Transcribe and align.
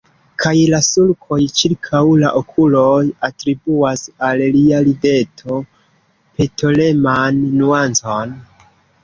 Kaj 0.43 0.51
la 0.73 0.77
sulkoj 0.85 1.37
ĉirkaŭ 1.59 1.99
la 2.23 2.31
okuloj 2.39 3.03
atribuas 3.27 4.07
al 4.29 4.41
lia 4.57 4.81
rideto 4.89 5.61
petoleman 6.41 7.41
nuancon. 7.63 8.37